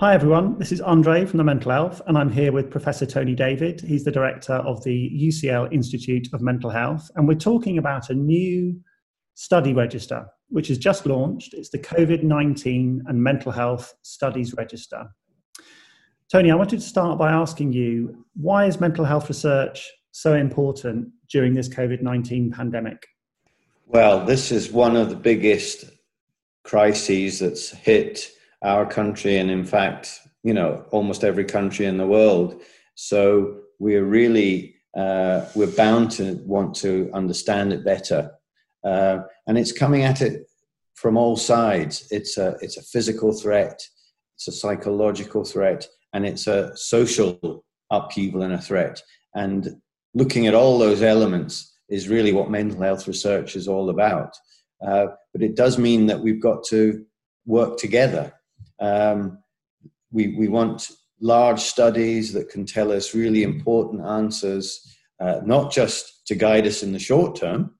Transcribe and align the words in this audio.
Hi, 0.00 0.14
everyone. 0.14 0.56
This 0.56 0.72
is 0.72 0.80
Andre 0.80 1.26
from 1.26 1.36
the 1.36 1.44
Mental 1.44 1.72
Elf, 1.72 2.00
and 2.06 2.16
I'm 2.16 2.32
here 2.32 2.52
with 2.52 2.70
Professor 2.70 3.04
Tony 3.04 3.34
David. 3.34 3.82
He's 3.82 4.02
the 4.02 4.10
director 4.10 4.54
of 4.54 4.82
the 4.82 5.10
UCL 5.14 5.70
Institute 5.74 6.26
of 6.32 6.40
Mental 6.40 6.70
Health, 6.70 7.10
and 7.16 7.28
we're 7.28 7.34
talking 7.34 7.76
about 7.76 8.08
a 8.08 8.14
new 8.14 8.80
study 9.34 9.74
register 9.74 10.24
which 10.48 10.68
has 10.68 10.78
just 10.78 11.04
launched. 11.04 11.52
It's 11.52 11.68
the 11.68 11.78
COVID 11.78 12.22
19 12.22 13.02
and 13.08 13.22
Mental 13.22 13.52
Health 13.52 13.92
Studies 14.00 14.54
Register. 14.54 15.04
Tony, 16.32 16.50
I 16.50 16.54
wanted 16.54 16.80
to 16.80 16.86
start 16.86 17.18
by 17.18 17.30
asking 17.30 17.74
you 17.74 18.24
why 18.36 18.64
is 18.64 18.80
mental 18.80 19.04
health 19.04 19.28
research 19.28 19.86
so 20.12 20.32
important 20.32 21.08
during 21.28 21.52
this 21.52 21.68
COVID 21.68 22.00
19 22.00 22.52
pandemic? 22.52 23.06
Well, 23.86 24.24
this 24.24 24.50
is 24.50 24.72
one 24.72 24.96
of 24.96 25.10
the 25.10 25.16
biggest 25.16 25.90
crises 26.64 27.40
that's 27.40 27.68
hit 27.68 28.30
our 28.62 28.86
country 28.86 29.38
and, 29.38 29.50
in 29.50 29.64
fact, 29.64 30.20
you 30.42 30.54
know, 30.54 30.84
almost 30.90 31.24
every 31.24 31.44
country 31.44 31.86
in 31.86 31.96
the 31.96 32.06
world. 32.06 32.62
So 32.94 33.60
we're 33.78 34.04
really 34.04 34.76
uh, 34.96 35.46
we're 35.54 35.74
bound 35.76 36.10
to 36.10 36.34
want 36.44 36.74
to 36.76 37.10
understand 37.14 37.72
it 37.72 37.84
better, 37.84 38.32
uh, 38.84 39.20
and 39.46 39.56
it's 39.56 39.72
coming 39.72 40.02
at 40.02 40.20
it 40.20 40.46
from 40.94 41.16
all 41.16 41.36
sides. 41.36 42.06
It's 42.10 42.36
a 42.38 42.56
it's 42.60 42.76
a 42.76 42.82
physical 42.82 43.32
threat, 43.32 43.82
it's 44.36 44.48
a 44.48 44.52
psychological 44.52 45.44
threat, 45.44 45.86
and 46.12 46.26
it's 46.26 46.46
a 46.46 46.76
social 46.76 47.64
upheaval 47.90 48.42
and 48.42 48.54
a 48.54 48.58
threat. 48.58 49.02
And 49.34 49.80
looking 50.14 50.46
at 50.46 50.54
all 50.54 50.78
those 50.78 51.02
elements 51.02 51.72
is 51.88 52.08
really 52.08 52.32
what 52.32 52.50
mental 52.50 52.82
health 52.82 53.06
research 53.06 53.56
is 53.56 53.68
all 53.68 53.90
about. 53.90 54.36
Uh, 54.84 55.06
but 55.32 55.42
it 55.42 55.56
does 55.56 55.78
mean 55.78 56.06
that 56.06 56.20
we've 56.20 56.40
got 56.40 56.64
to 56.64 57.04
work 57.46 57.78
together. 57.78 58.32
Um, 58.80 59.38
we, 60.10 60.34
we 60.36 60.48
want 60.48 60.90
large 61.20 61.60
studies 61.60 62.32
that 62.32 62.48
can 62.48 62.64
tell 62.64 62.90
us 62.90 63.14
really 63.14 63.42
important 63.42 64.04
answers, 64.04 64.96
uh, 65.20 65.40
not 65.44 65.70
just 65.70 66.26
to 66.26 66.34
guide 66.34 66.66
us 66.66 66.82
in 66.82 66.92
the 66.92 66.98
short 66.98 67.36
term, 67.36 67.74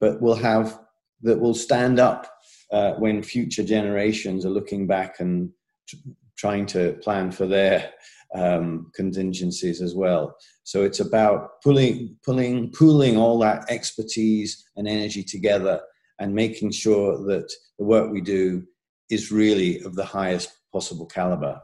but 0.00 0.20
will 0.20 0.34
have 0.34 0.78
that 1.22 1.38
will 1.38 1.54
stand 1.54 2.00
up 2.00 2.26
uh, 2.72 2.94
when 2.94 3.22
future 3.22 3.62
generations 3.62 4.44
are 4.44 4.50
looking 4.50 4.86
back 4.86 5.20
and 5.20 5.50
t- 5.86 5.98
trying 6.36 6.64
to 6.64 6.94
plan 7.02 7.30
for 7.30 7.46
their 7.46 7.90
um, 8.34 8.90
contingencies 8.94 9.82
as 9.82 9.94
well. 9.94 10.34
So 10.62 10.84
it's 10.84 11.00
about 11.00 11.60
pulling, 11.62 12.16
pulling, 12.24 12.70
pooling 12.70 13.16
all 13.16 13.38
that 13.40 13.64
expertise 13.68 14.64
and 14.76 14.88
energy 14.88 15.22
together 15.22 15.80
and 16.18 16.34
making 16.34 16.70
sure 16.70 17.18
that 17.26 17.52
the 17.78 17.84
work 17.84 18.10
we 18.10 18.20
do 18.20 18.64
is 19.10 19.32
really 19.32 19.80
of 19.82 19.94
the 19.94 20.04
highest 20.04 20.52
possible 20.72 21.06
caliber. 21.06 21.60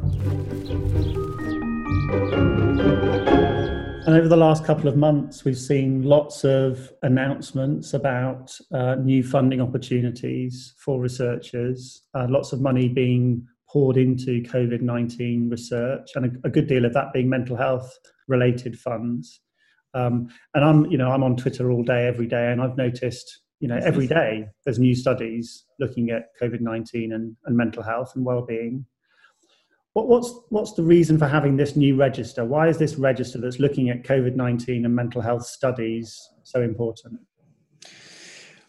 And 4.06 4.14
over 4.14 4.28
the 4.28 4.36
last 4.36 4.64
couple 4.64 4.88
of 4.88 4.96
months, 4.96 5.44
we've 5.44 5.58
seen 5.58 6.02
lots 6.02 6.44
of 6.44 6.92
announcements 7.02 7.92
about 7.92 8.56
uh, 8.72 8.94
new 8.94 9.24
funding 9.24 9.60
opportunities 9.60 10.74
for 10.78 11.00
researchers, 11.00 12.02
uh, 12.14 12.28
lots 12.30 12.52
of 12.52 12.60
money 12.60 12.88
being 12.88 13.44
poured 13.68 13.96
into 13.96 14.42
COVID 14.42 14.80
19 14.80 15.50
research, 15.50 16.10
and 16.14 16.26
a, 16.26 16.46
a, 16.46 16.50
good 16.50 16.68
deal 16.68 16.84
of 16.84 16.94
that 16.94 17.12
being 17.12 17.28
mental 17.28 17.56
health 17.56 17.98
related 18.28 18.78
funds. 18.78 19.40
Um, 19.92 20.28
and 20.54 20.64
I'm, 20.64 20.86
you 20.86 20.98
know, 20.98 21.10
I'm 21.10 21.24
on 21.24 21.36
Twitter 21.36 21.72
all 21.72 21.82
day, 21.82 22.06
every 22.06 22.28
day, 22.28 22.52
and 22.52 22.62
I've 22.62 22.76
noticed, 22.76 23.40
you 23.60 23.68
know, 23.68 23.80
every 23.82 24.06
day 24.06 24.48
there's 24.64 24.78
new 24.78 24.94
studies 24.94 25.64
looking 25.78 26.10
at 26.10 26.28
COVID 26.40 26.60
19 26.60 27.12
and, 27.12 27.36
and 27.44 27.56
mental 27.56 27.82
health 27.82 28.12
and 28.14 28.24
well 28.24 28.42
being. 28.42 28.84
What, 29.94 30.08
what's 30.08 30.34
what's 30.50 30.72
the 30.74 30.82
reason 30.82 31.16
for 31.18 31.26
having 31.26 31.56
this 31.56 31.74
new 31.74 31.96
register? 31.96 32.44
Why 32.44 32.68
is 32.68 32.76
this 32.76 32.96
register 32.96 33.38
that's 33.38 33.58
looking 33.58 33.88
at 33.88 34.02
COVID 34.02 34.34
nineteen 34.34 34.84
and 34.84 34.94
mental 34.94 35.22
health 35.22 35.46
studies 35.46 36.20
so 36.42 36.60
important? 36.60 37.20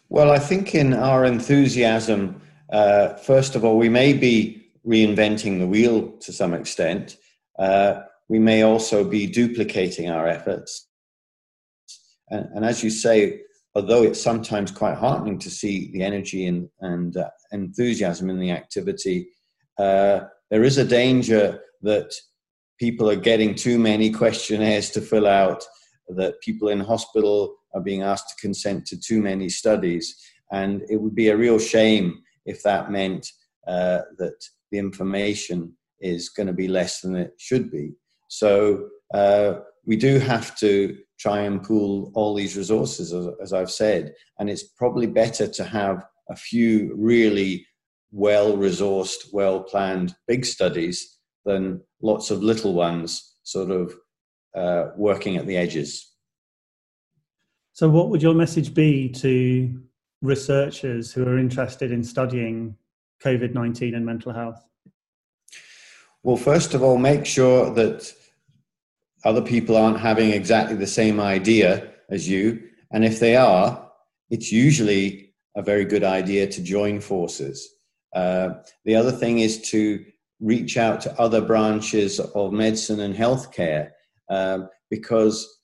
Well, 0.08 0.30
I 0.30 0.38
think 0.38 0.74
in 0.74 0.94
our 0.94 1.26
enthusiasm, 1.26 2.40
uh, 2.72 3.14
first 3.16 3.56
of 3.56 3.62
all, 3.62 3.76
we 3.76 3.90
may 3.90 4.14
be 4.14 4.70
reinventing 4.86 5.58
the 5.58 5.66
wheel 5.66 6.12
to 6.20 6.32
some 6.32 6.54
extent. 6.54 7.18
Uh, 7.58 8.00
we 8.28 8.38
may 8.38 8.62
also 8.62 9.04
be 9.04 9.26
duplicating 9.26 10.08
our 10.08 10.26
efforts. 10.26 10.86
And, 12.30 12.48
and, 12.54 12.64
as 12.64 12.82
you 12.82 12.88
say, 12.88 13.42
although 13.78 14.02
it's 14.02 14.20
sometimes 14.20 14.72
quite 14.72 14.96
heartening 14.96 15.38
to 15.38 15.48
see 15.48 15.88
the 15.92 16.02
energy 16.02 16.46
and, 16.46 16.68
and 16.80 17.16
uh, 17.16 17.30
enthusiasm 17.52 18.28
in 18.28 18.40
the 18.40 18.50
activity, 18.50 19.28
uh, 19.78 20.18
there 20.50 20.64
is 20.64 20.78
a 20.78 20.84
danger 20.84 21.60
that 21.82 22.12
people 22.80 23.08
are 23.08 23.28
getting 23.30 23.54
too 23.54 23.78
many 23.78 24.10
questionnaires 24.10 24.90
to 24.90 25.00
fill 25.00 25.28
out, 25.28 25.64
that 26.08 26.40
people 26.40 26.70
in 26.70 26.80
hospital 26.80 27.54
are 27.72 27.80
being 27.80 28.02
asked 28.02 28.30
to 28.30 28.46
consent 28.46 28.84
to 28.84 28.98
too 28.98 29.22
many 29.22 29.48
studies. 29.48 30.16
And 30.50 30.82
it 30.90 30.96
would 30.96 31.14
be 31.14 31.28
a 31.28 31.36
real 31.36 31.60
shame 31.60 32.20
if 32.46 32.64
that 32.64 32.90
meant 32.90 33.28
uh, 33.68 34.00
that 34.18 34.42
the 34.72 34.78
information 34.78 35.72
is 36.00 36.30
going 36.30 36.48
to 36.48 36.52
be 36.52 36.66
less 36.66 37.00
than 37.00 37.14
it 37.14 37.34
should 37.38 37.70
be. 37.70 37.92
So 38.26 38.88
uh, 39.14 39.60
we 39.86 39.96
do 39.96 40.18
have 40.18 40.56
to 40.58 40.98
try 41.18 41.40
and 41.40 41.62
pool 41.62 42.12
all 42.14 42.34
these 42.34 42.56
resources, 42.56 43.12
as, 43.12 43.26
as 43.42 43.52
I've 43.52 43.70
said. 43.70 44.14
And 44.38 44.48
it's 44.48 44.62
probably 44.62 45.06
better 45.06 45.48
to 45.48 45.64
have 45.64 46.04
a 46.30 46.36
few 46.36 46.94
really 46.96 47.66
well 48.12 48.56
resourced, 48.56 49.32
well 49.32 49.60
planned 49.60 50.14
big 50.26 50.44
studies 50.44 51.18
than 51.44 51.80
lots 52.02 52.30
of 52.30 52.42
little 52.42 52.74
ones 52.74 53.36
sort 53.42 53.70
of 53.70 53.94
uh, 54.54 54.90
working 54.96 55.36
at 55.36 55.46
the 55.46 55.56
edges. 55.56 56.14
So, 57.72 57.88
what 57.88 58.10
would 58.10 58.22
your 58.22 58.34
message 58.34 58.74
be 58.74 59.08
to 59.10 59.80
researchers 60.20 61.12
who 61.12 61.24
are 61.26 61.38
interested 61.38 61.92
in 61.92 62.02
studying 62.02 62.76
COVID 63.22 63.54
19 63.54 63.94
and 63.94 64.04
mental 64.04 64.32
health? 64.32 64.60
Well, 66.22 66.36
first 66.36 66.74
of 66.74 66.82
all, 66.82 66.98
make 66.98 67.24
sure 67.24 67.72
that 67.74 68.12
other 69.24 69.42
people 69.42 69.76
aren't 69.76 70.00
having 70.00 70.30
exactly 70.30 70.76
the 70.76 70.86
same 70.86 71.20
idea 71.20 71.92
as 72.10 72.28
you. 72.28 72.62
And 72.92 73.04
if 73.04 73.20
they 73.20 73.36
are, 73.36 73.90
it's 74.30 74.52
usually 74.52 75.34
a 75.56 75.62
very 75.62 75.84
good 75.84 76.04
idea 76.04 76.46
to 76.46 76.62
join 76.62 77.00
forces. 77.00 77.68
Uh, 78.14 78.50
the 78.84 78.94
other 78.94 79.12
thing 79.12 79.40
is 79.40 79.60
to 79.70 80.04
reach 80.40 80.76
out 80.76 81.00
to 81.00 81.20
other 81.20 81.40
branches 81.40 82.20
of 82.20 82.52
medicine 82.52 83.00
and 83.00 83.14
healthcare 83.14 83.90
um, 84.30 84.68
because 84.90 85.58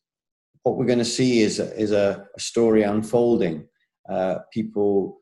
what 0.63 0.77
we're 0.77 0.87
going 0.87 0.99
to 0.99 1.05
see 1.05 1.41
is, 1.41 1.61
is 1.61 1.93
a, 1.93 2.27
a 2.37 2.41
story 2.41 2.83
unfolding. 2.83 3.67
Uh, 4.09 4.39
people 4.53 5.21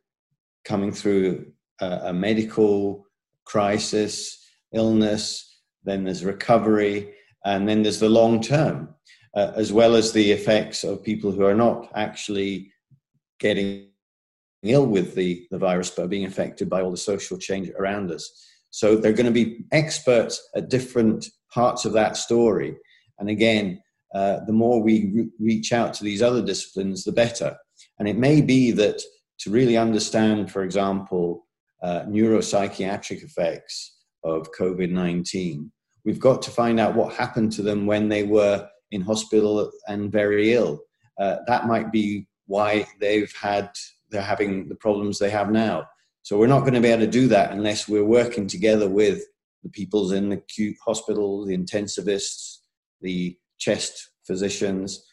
coming 0.64 0.92
through 0.92 1.46
a, 1.80 1.86
a, 2.04 2.12
medical 2.12 3.04
crisis, 3.44 4.44
illness, 4.72 5.60
then 5.84 6.04
there's 6.04 6.24
recovery, 6.24 7.12
and 7.44 7.68
then 7.68 7.82
there's 7.82 8.00
the 8.00 8.08
long 8.08 8.40
term, 8.40 8.94
uh, 9.34 9.52
as 9.56 9.72
well 9.72 9.94
as 9.94 10.12
the 10.12 10.32
effects 10.32 10.84
of 10.84 11.02
people 11.02 11.32
who 11.32 11.44
are 11.44 11.54
not 11.54 11.90
actually 11.94 12.72
getting 13.40 13.88
ill 14.62 14.86
with 14.86 15.14
the, 15.14 15.46
the 15.50 15.58
virus 15.58 15.90
but 15.90 16.04
are 16.04 16.08
being 16.08 16.24
affected 16.24 16.70
by 16.70 16.80
all 16.80 16.90
the 16.90 16.96
social 16.96 17.36
change 17.36 17.68
around 17.78 18.10
us. 18.10 18.48
So 18.70 18.96
they're 18.96 19.12
going 19.12 19.26
to 19.26 19.32
be 19.32 19.64
experts 19.72 20.48
at 20.54 20.70
different 20.70 21.26
parts 21.52 21.84
of 21.84 21.92
that 21.92 22.16
story. 22.16 22.76
And 23.18 23.28
again, 23.28 23.82
uh, 24.14 24.40
the 24.46 24.52
more 24.52 24.82
we 24.82 25.10
re- 25.14 25.30
reach 25.38 25.72
out 25.72 25.94
to 25.94 26.04
these 26.04 26.22
other 26.22 26.42
disciplines, 26.42 27.04
the 27.04 27.12
better. 27.12 27.56
And 27.98 28.08
it 28.08 28.16
may 28.16 28.40
be 28.40 28.70
that 28.72 29.02
to 29.40 29.50
really 29.50 29.76
understand, 29.76 30.50
for 30.50 30.62
example, 30.62 31.46
uh, 31.82 32.02
neuropsychiatric 32.02 33.24
effects 33.24 33.98
of 34.24 34.50
COVID 34.58 34.90
19, 34.90 35.70
we've 36.04 36.20
got 36.20 36.42
to 36.42 36.50
find 36.50 36.80
out 36.80 36.94
what 36.94 37.14
happened 37.14 37.52
to 37.52 37.62
them 37.62 37.86
when 37.86 38.08
they 38.08 38.24
were 38.24 38.68
in 38.90 39.00
hospital 39.00 39.70
and 39.88 40.12
very 40.12 40.52
ill. 40.54 40.80
Uh, 41.18 41.36
that 41.46 41.66
might 41.66 41.92
be 41.92 42.26
why 42.46 42.86
they've 43.00 43.32
had 43.40 43.70
they're 44.10 44.20
having 44.20 44.68
the 44.68 44.74
problems 44.74 45.18
they 45.18 45.30
have 45.30 45.50
now. 45.50 45.86
So 46.22 46.38
we're 46.38 46.46
not 46.46 46.60
going 46.60 46.74
to 46.74 46.80
be 46.80 46.88
able 46.88 47.04
to 47.04 47.10
do 47.10 47.26
that 47.28 47.52
unless 47.52 47.88
we're 47.88 48.04
working 48.04 48.46
together 48.46 48.88
with 48.88 49.22
the 49.62 49.70
peoples 49.70 50.12
in 50.12 50.28
the 50.28 50.36
acute 50.36 50.76
hospital, 50.84 51.44
the 51.44 51.56
intensivists, 51.56 52.58
the 53.00 53.36
chest 53.58 54.10
physicians. 54.26 55.04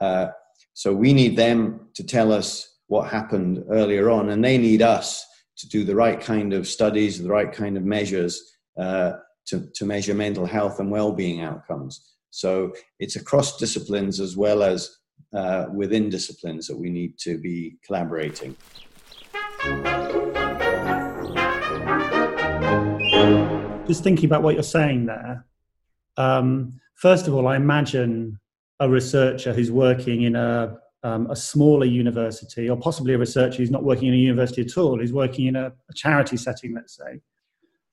Uh, 0.00 0.28
so 0.74 0.92
we 0.92 1.12
need 1.12 1.36
them 1.36 1.88
to 1.94 2.04
tell 2.04 2.32
us 2.32 2.78
what 2.88 3.10
happened 3.10 3.64
earlier 3.70 4.10
on, 4.10 4.30
and 4.30 4.44
they 4.44 4.58
need 4.58 4.82
us 4.82 5.24
to 5.58 5.68
do 5.68 5.84
the 5.84 5.94
right 5.94 6.20
kind 6.20 6.52
of 6.52 6.66
studies, 6.66 7.22
the 7.22 7.28
right 7.28 7.52
kind 7.52 7.76
of 7.76 7.84
measures 7.84 8.42
uh, 8.78 9.12
to, 9.48 9.68
to 9.74 9.84
measure 9.84 10.14
mental 10.14 10.46
health 10.46 10.80
and 10.80 10.90
well-being 10.90 11.40
outcomes. 11.40 12.14
So 12.30 12.72
it's 12.98 13.16
across 13.16 13.56
disciplines 13.56 14.20
as 14.20 14.36
well 14.36 14.62
as 14.62 14.98
uh, 15.34 15.66
within 15.74 16.08
disciplines 16.08 16.66
that 16.66 16.76
we 16.76 16.90
need 16.90 17.18
to 17.18 17.38
be 17.38 17.76
collaborating. 17.84 18.56
just 23.88 24.04
thinking 24.04 24.26
about 24.26 24.42
what 24.42 24.54
you're 24.54 24.62
saying 24.62 25.06
there. 25.06 25.44
Um, 26.18 26.78
first 26.94 27.26
of 27.26 27.34
all, 27.34 27.48
I 27.48 27.56
imagine 27.56 28.38
a 28.78 28.88
researcher 28.88 29.52
who's 29.52 29.72
working 29.72 30.22
in 30.22 30.36
a 30.36 30.76
um, 31.04 31.30
a 31.30 31.36
smaller 31.36 31.86
university, 31.86 32.68
or 32.68 32.76
possibly 32.76 33.14
a 33.14 33.18
researcher 33.18 33.58
who's 33.58 33.70
not 33.70 33.84
working 33.84 34.08
in 34.08 34.14
a 34.14 34.16
university 34.16 34.62
at 34.62 34.76
all, 34.76 34.98
who's 34.98 35.12
working 35.12 35.46
in 35.46 35.54
a, 35.54 35.66
a 35.66 35.94
charity 35.94 36.36
setting, 36.36 36.74
let's 36.74 36.96
say, 36.96 37.20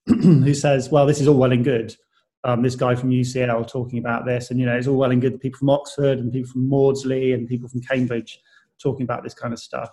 who 0.22 0.54
says, 0.54 0.90
"Well, 0.90 1.06
this 1.06 1.22
is 1.22 1.28
all 1.28 1.38
well 1.38 1.52
and 1.52 1.64
good." 1.64 1.96
Um, 2.44 2.62
this 2.62 2.76
guy 2.76 2.94
from 2.94 3.10
UCL 3.10 3.68
talking 3.68 3.98
about 3.98 4.26
this, 4.26 4.52
and 4.52 4.60
you 4.60 4.66
know, 4.66 4.76
it's 4.76 4.88
all 4.88 4.98
well 4.98 5.12
and 5.12 5.22
good. 5.22 5.40
People 5.40 5.60
from 5.60 5.70
Oxford 5.70 6.20
and 6.20 6.32
people 6.32 6.52
from 6.52 6.70
Maudsley 6.70 7.34
and 7.34 7.48
people 7.48 7.68
from 7.68 7.82
Cambridge 7.82 8.40
talking 8.80 9.04
about 9.04 9.24
this 9.24 9.34
kind 9.34 9.54
of 9.54 9.60
stuff. 9.60 9.92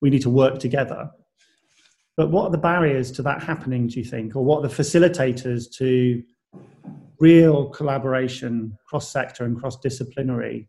We 0.00 0.10
need 0.10 0.22
to 0.22 0.30
work 0.30 0.58
together. 0.58 1.10
But 2.16 2.30
what 2.30 2.46
are 2.46 2.50
the 2.50 2.58
barriers 2.58 3.10
to 3.12 3.22
that 3.22 3.42
happening, 3.42 3.88
do 3.88 3.98
you 3.98 4.04
think? 4.04 4.36
Or 4.36 4.44
what 4.44 4.64
are 4.64 4.68
the 4.68 4.74
facilitators 4.74 5.70
to 5.78 6.22
real 7.18 7.68
collaboration, 7.70 8.78
cross 8.86 9.10
sector 9.10 9.44
and 9.44 9.58
cross 9.58 9.78
disciplinary, 9.80 10.68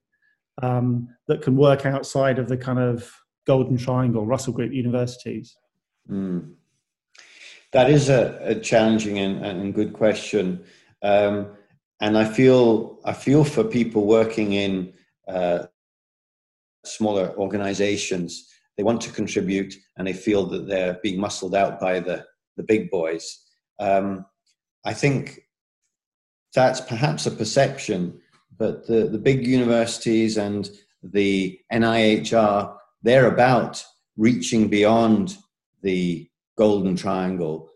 um, 0.61 1.07
that 1.27 1.41
can 1.41 1.55
work 1.55 1.85
outside 1.85 2.39
of 2.39 2.47
the 2.47 2.57
kind 2.57 2.79
of 2.79 3.11
Golden 3.45 3.77
Triangle, 3.77 4.25
Russell 4.25 4.53
Group 4.53 4.73
universities? 4.73 5.55
Mm. 6.09 6.53
That 7.75 7.89
is 7.89 8.07
a, 8.07 8.39
a 8.41 8.55
challenging 8.55 9.19
and, 9.19 9.45
and, 9.45 9.73
good 9.73 9.91
question. 9.91 10.63
Um, 11.01 11.47
and 11.99 12.17
I 12.17 12.23
feel, 12.23 13.01
I 13.03 13.11
feel 13.11 13.43
for 13.43 13.65
people 13.65 14.05
working 14.05 14.53
in 14.53 14.93
uh, 15.27 15.65
smaller 16.85 17.35
organizations 17.37 18.49
they 18.77 18.83
want 18.83 19.01
to 19.01 19.11
contribute 19.11 19.75
and 19.97 20.07
they 20.07 20.13
feel 20.13 20.45
that 20.45 20.69
they're 20.69 20.99
being 21.03 21.19
muscled 21.19 21.53
out 21.53 21.81
by 21.81 21.99
the, 21.99 22.25
the 22.55 22.63
big 22.63 22.89
boys. 22.89 23.41
Um, 23.77 24.25
I 24.85 24.93
think 24.93 25.41
that's 26.53 26.79
perhaps 26.79 27.25
a 27.25 27.31
perception, 27.31 28.21
but 28.57 28.87
the, 28.87 29.09
the 29.09 29.17
big 29.17 29.45
universities 29.45 30.37
and 30.37 30.69
the 31.03 31.59
NIHR, 31.73 32.73
they're 33.03 33.27
about 33.27 33.83
reaching 34.15 34.69
beyond 34.69 35.35
the 35.81 36.29
golden 36.57 36.95
triangle, 36.95 37.69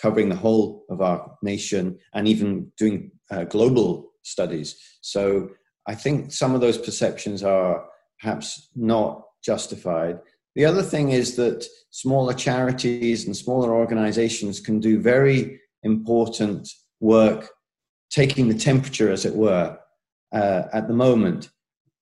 covering 0.00 0.28
the 0.28 0.36
whole 0.36 0.84
of 0.90 1.00
our 1.00 1.36
nation 1.42 1.98
and 2.12 2.26
even 2.28 2.72
doing 2.76 3.10
uh, 3.30 3.44
global 3.44 4.10
studies. 4.22 4.76
So 5.00 5.50
I 5.86 5.94
think 5.94 6.32
some 6.32 6.54
of 6.54 6.60
those 6.60 6.78
perceptions 6.78 7.42
are 7.42 7.84
perhaps 8.20 8.70
not 8.74 9.22
justified. 9.44 10.18
The 10.54 10.64
other 10.64 10.82
thing 10.82 11.10
is 11.10 11.36
that 11.36 11.66
smaller 11.90 12.32
charities 12.32 13.26
and 13.26 13.36
smaller 13.36 13.74
organizations 13.74 14.60
can 14.60 14.80
do 14.80 15.00
very 15.00 15.60
important 15.82 16.68
work, 17.00 17.50
taking 18.10 18.48
the 18.48 18.54
temperature, 18.54 19.10
as 19.10 19.24
it 19.24 19.34
were, 19.34 19.76
uh, 20.32 20.62
at 20.72 20.88
the 20.88 20.94
moment. 20.94 21.50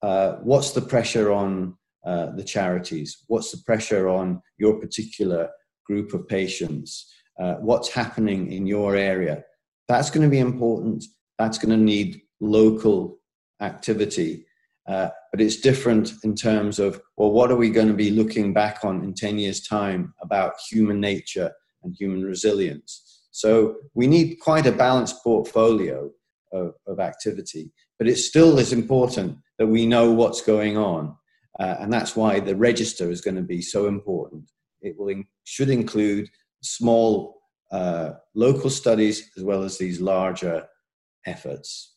Uh, 0.02 0.34
what's 0.42 0.72
the 0.72 0.80
pressure 0.80 1.32
on 1.32 1.76
uh, 2.04 2.30
the 2.36 2.44
charities? 2.44 3.24
What's 3.28 3.50
the 3.50 3.62
pressure 3.64 4.08
on 4.08 4.42
your 4.58 4.80
particular 4.80 5.50
group 5.86 6.12
of 6.14 6.28
patients? 6.28 7.12
Uh, 7.40 7.54
what's 7.54 7.88
happening 7.88 8.52
in 8.52 8.66
your 8.66 8.96
area? 8.96 9.44
That's 9.88 10.10
going 10.10 10.22
to 10.24 10.30
be 10.30 10.38
important. 10.38 11.04
That's 11.38 11.58
going 11.58 11.76
to 11.76 11.84
need 11.84 12.22
local 12.40 13.18
activity. 13.60 14.46
Uh, 14.88 15.08
but 15.30 15.40
it's 15.40 15.56
different 15.56 16.12
in 16.24 16.34
terms 16.34 16.78
of, 16.78 17.00
well, 17.16 17.30
what 17.30 17.50
are 17.50 17.56
we 17.56 17.70
going 17.70 17.88
to 17.88 17.94
be 17.94 18.10
looking 18.10 18.52
back 18.52 18.84
on 18.84 19.02
in 19.04 19.14
10 19.14 19.38
years' 19.38 19.66
time 19.66 20.12
about 20.20 20.54
human 20.70 21.00
nature 21.00 21.52
and 21.82 21.94
human 21.98 22.24
resilience? 22.24 23.20
So 23.30 23.76
we 23.94 24.06
need 24.06 24.36
quite 24.40 24.66
a 24.66 24.72
balanced 24.72 25.22
portfolio 25.22 26.10
of, 26.52 26.74
of 26.86 27.00
activity, 27.00 27.72
but 27.98 28.08
it 28.08 28.16
still 28.16 28.58
is 28.58 28.72
important 28.72 29.38
that 29.58 29.68
we 29.68 29.86
know 29.86 30.10
what's 30.10 30.42
going 30.42 30.76
on. 30.76 31.16
Uh, 31.60 31.76
and 31.80 31.92
that's 31.92 32.16
why 32.16 32.40
the 32.40 32.56
register 32.56 33.10
is 33.10 33.20
going 33.20 33.36
to 33.36 33.42
be 33.42 33.60
so 33.60 33.86
important. 33.86 34.50
It 34.80 34.98
will 34.98 35.08
in, 35.08 35.26
should 35.44 35.70
include 35.70 36.28
small 36.62 37.42
uh, 37.70 38.12
local 38.34 38.70
studies 38.70 39.30
as 39.36 39.44
well 39.44 39.62
as 39.62 39.78
these 39.78 40.00
larger 40.00 40.66
efforts. 41.26 41.96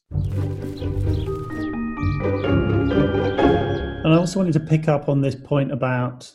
And 4.06 4.14
I 4.14 4.18
also 4.18 4.40
wanted 4.40 4.54
to 4.54 4.60
pick 4.60 4.88
up 4.88 5.10
on 5.10 5.22
this 5.22 5.36
point 5.36 5.72
about 5.72 6.32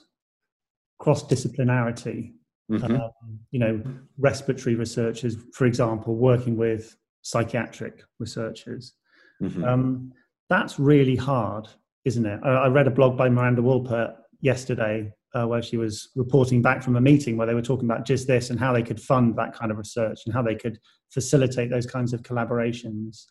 cross 0.99 1.23
disciplinarity. 1.25 2.33
Mm-hmm. 2.71 2.95
Um, 2.95 3.11
you 3.51 3.59
know, 3.59 3.83
respiratory 4.17 4.77
researchers, 4.77 5.37
for 5.55 5.67
example, 5.67 6.15
working 6.15 6.57
with 6.57 6.97
psychiatric 7.23 8.05
researchers. 8.21 8.95
Mm-hmm. 9.43 9.65
Um, 9.65 10.13
that's 10.49 10.79
really 10.79 11.17
hard, 11.17 11.69
isn't 12.05 12.27
it? 12.27 12.41
I, 12.45 12.49
I, 12.49 12.69
read 12.69 12.87
a 12.87 12.91
blog 12.91 13.17
by 13.17 13.29
Miranda 13.29 13.63
Wolpert 13.63 14.15
yesterday 14.41 15.13
uh, 15.35 15.47
where 15.47 15.63
she 15.63 15.77
was 15.77 16.11
reporting 16.17 16.63
back 16.63 16.83
from 16.83 16.97
a 16.97 17.01
meeting 17.01 17.37
where 17.37 17.47
they 17.47 17.55
were 17.55 17.63
talking 17.63 17.89
about 17.89 18.07
just 18.07 18.27
this 18.27 18.51
and 18.51 18.59
how 18.59 18.73
they 18.73 18.83
could 18.83 19.01
fund 19.01 19.37
that 19.37 19.55
kind 19.55 19.71
of 19.71 19.79
research 19.79 20.21
and 20.25 20.35
how 20.35 20.43
they 20.43 20.55
could 20.55 20.79
facilitate 21.11 21.71
those 21.71 21.87
kinds 21.87 22.13
of 22.13 22.23
collaborations. 22.23 23.27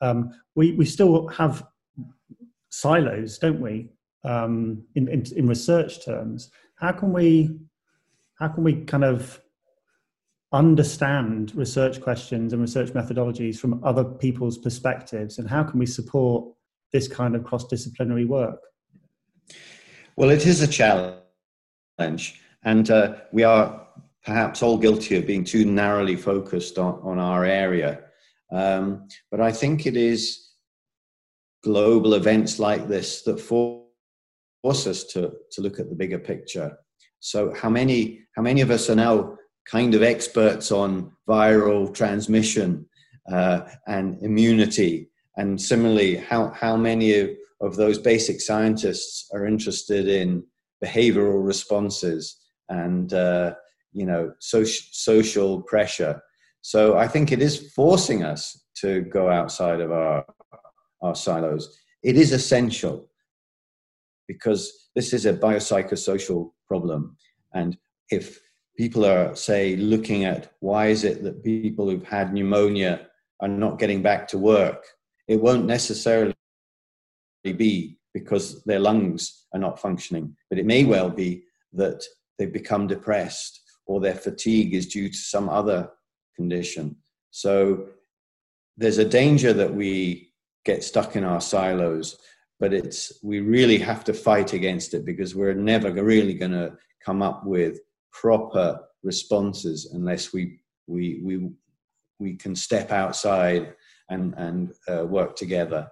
Um, 0.00 0.30
we, 0.54 0.72
we 0.72 0.84
still 0.84 1.28
have 1.28 1.64
silos, 2.70 3.38
don't 3.38 3.60
we? 3.60 3.90
Um, 4.24 4.82
in, 4.94 5.08
in, 5.08 5.24
in 5.36 5.46
research 5.46 6.04
terms, 6.04 6.50
how 6.76 6.92
can 6.92 7.12
we 7.12 7.50
how 8.38 8.48
can 8.48 8.62
we 8.62 8.84
kind 8.84 9.04
of 9.04 9.40
understand 10.52 11.54
research 11.54 12.00
questions 12.00 12.52
and 12.52 12.62
research 12.62 12.90
methodologies 12.90 13.58
from 13.58 13.82
other 13.84 14.04
people's 14.04 14.58
perspectives, 14.58 15.38
and 15.38 15.48
how 15.48 15.62
can 15.62 15.78
we 15.78 15.86
support 15.86 16.52
this 16.92 17.08
kind 17.08 17.34
of 17.34 17.44
cross-disciplinary 17.44 18.24
work? 18.24 18.60
Well, 20.16 20.30
it 20.30 20.46
is 20.46 20.62
a 20.62 20.66
challenge, 20.66 22.40
and 22.64 22.90
uh, 22.90 23.16
we 23.32 23.44
are 23.44 23.86
perhaps 24.24 24.62
all 24.62 24.76
guilty 24.76 25.16
of 25.16 25.26
being 25.26 25.44
too 25.44 25.64
narrowly 25.64 26.16
focused 26.16 26.78
on, 26.78 27.00
on 27.02 27.18
our 27.18 27.44
area. 27.44 28.00
Um, 28.52 29.08
but 29.30 29.40
I 29.40 29.52
think 29.52 29.86
it 29.86 29.96
is 29.96 30.50
global 31.62 32.14
events 32.14 32.58
like 32.58 32.88
this 32.88 33.22
that 33.22 33.40
force 33.40 34.86
us 34.86 35.04
to, 35.04 35.32
to 35.52 35.60
look 35.60 35.78
at 35.78 35.88
the 35.88 35.96
bigger 35.96 36.18
picture. 36.18 36.76
So 37.20 37.52
how 37.54 37.70
many 37.70 38.20
how 38.36 38.42
many 38.42 38.60
of 38.60 38.70
us 38.70 38.88
are 38.88 38.94
now 38.94 39.36
kind 39.66 39.94
of 39.94 40.02
experts 40.02 40.70
on 40.70 41.12
viral 41.28 41.92
transmission 41.92 42.86
uh, 43.30 43.62
and 43.86 44.22
immunity? 44.22 45.10
And 45.38 45.60
similarly, 45.60 46.16
how 46.16 46.50
how 46.50 46.76
many 46.76 47.18
of, 47.18 47.30
of 47.60 47.76
those 47.76 47.98
basic 47.98 48.40
scientists 48.40 49.30
are 49.32 49.46
interested 49.46 50.08
in 50.08 50.44
behavioral 50.84 51.46
responses 51.46 52.36
and 52.68 53.12
uh, 53.14 53.54
you 53.92 54.04
know 54.04 54.32
social 54.40 54.84
social 54.90 55.62
pressure? 55.62 56.20
So 56.60 56.98
I 56.98 57.06
think 57.06 57.30
it 57.30 57.40
is 57.40 57.72
forcing 57.72 58.24
us 58.24 58.64
to 58.80 59.02
go 59.02 59.30
outside 59.30 59.80
of 59.80 59.92
our 59.92 60.26
our 61.02 61.14
silos. 61.14 61.78
It 62.02 62.16
is 62.16 62.32
essential 62.32 63.08
because 64.26 64.90
this 64.96 65.12
is 65.12 65.24
a 65.24 65.32
biopsychosocial 65.32 66.50
problem. 66.66 67.16
And 67.54 67.78
if 68.10 68.40
people 68.76 69.06
are, 69.06 69.34
say, 69.34 69.76
looking 69.76 70.24
at 70.24 70.52
why 70.60 70.88
is 70.88 71.04
it 71.04 71.22
that 71.22 71.44
people 71.44 71.88
who've 71.88 72.04
had 72.04 72.34
pneumonia 72.34 73.06
are 73.40 73.48
not 73.48 73.78
getting 73.78 74.02
back 74.02 74.28
to 74.28 74.38
work, 74.38 74.84
it 75.28 75.40
won't 75.40 75.66
necessarily 75.66 76.34
be 77.44 77.98
because 78.14 78.64
their 78.64 78.80
lungs 78.80 79.46
are 79.52 79.60
not 79.60 79.80
functioning, 79.80 80.34
but 80.50 80.58
it 80.58 80.66
may 80.66 80.84
well 80.84 81.10
be 81.10 81.44
that 81.72 82.02
they've 82.38 82.52
become 82.52 82.86
depressed 82.86 83.60
or 83.86 84.00
their 84.00 84.14
fatigue 84.14 84.74
is 84.74 84.86
due 84.86 85.08
to 85.08 85.16
some 85.16 85.48
other 85.48 85.90
condition. 86.34 86.96
So 87.30 87.88
there's 88.76 88.98
a 88.98 89.04
danger 89.04 89.52
that 89.52 89.72
we 89.72 90.32
get 90.64 90.82
stuck 90.82 91.16
in 91.16 91.24
our 91.24 91.40
silos 91.40 92.18
but 92.60 92.72
it's 92.72 93.18
we 93.22 93.40
really 93.40 93.78
have 93.78 94.04
to 94.04 94.12
fight 94.12 94.52
against 94.52 94.94
it 94.94 95.04
because 95.04 95.34
we're 95.34 95.54
never 95.54 95.92
really 95.92 96.34
going 96.34 96.52
to 96.52 96.76
come 97.04 97.22
up 97.22 97.44
with 97.44 97.80
proper 98.12 98.80
responses 99.02 99.90
unless 99.92 100.32
we 100.32 100.58
we 100.86 101.20
we 101.22 101.50
we 102.18 102.34
can 102.34 102.54
step 102.54 102.90
outside 102.90 103.74
and 104.08 104.34
and 104.36 104.72
uh, 104.88 105.04
work 105.06 105.36
together. 105.36 105.90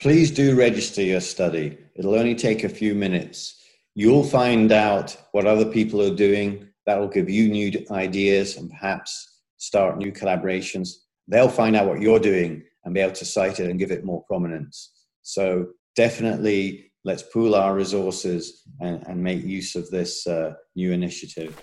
Please 0.00 0.30
do 0.30 0.56
register 0.56 1.02
your 1.02 1.20
study. 1.20 1.78
It'll 1.94 2.14
only 2.14 2.34
take 2.34 2.64
a 2.64 2.68
few 2.68 2.94
minutes. 2.94 3.60
You'll 3.94 4.24
find 4.24 4.72
out 4.72 5.16
what 5.32 5.46
other 5.46 5.66
people 5.66 6.02
are 6.02 6.14
doing. 6.14 6.68
That 6.86 6.98
will 6.98 7.08
give 7.08 7.30
you 7.30 7.48
new 7.48 7.86
ideas 7.90 8.56
and 8.56 8.68
perhaps 8.70 9.42
start 9.58 9.98
new 9.98 10.10
collaborations. 10.10 10.88
They'll 11.28 11.48
find 11.48 11.76
out 11.76 11.86
what 11.86 12.00
you're 12.00 12.18
doing 12.18 12.64
and 12.84 12.94
be 12.94 13.00
able 13.00 13.14
to 13.14 13.24
cite 13.24 13.60
it 13.60 13.70
and 13.70 13.78
give 13.78 13.92
it 13.92 14.04
more 14.04 14.24
prominence. 14.24 14.90
So 15.22 15.68
definitely 15.94 16.90
let's 17.04 17.22
pool 17.22 17.54
our 17.54 17.74
resources 17.74 18.62
and, 18.80 19.06
and 19.06 19.22
make 19.22 19.44
use 19.44 19.76
of 19.76 19.88
this 19.90 20.26
uh, 20.26 20.54
new 20.74 20.92
initiative. 20.92 21.60